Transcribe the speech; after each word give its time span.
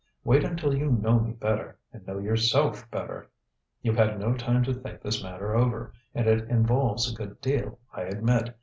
Wait 0.23 0.43
until 0.43 0.75
you 0.75 0.87
know 0.89 1.19
me 1.19 1.31
better, 1.33 1.77
and 1.93 2.07
know 2.07 2.17
yourself 2.17 2.89
better. 2.89 3.29
You've 3.83 3.97
had 3.97 4.19
no 4.19 4.33
time 4.33 4.63
to 4.63 4.73
think 4.73 4.99
this 5.03 5.21
matter 5.21 5.55
over, 5.55 5.93
and 6.15 6.25
it 6.25 6.49
involves 6.49 7.11
a 7.11 7.15
good 7.15 7.39
deal, 7.39 7.77
I 7.93 8.05
admit. 8.05 8.55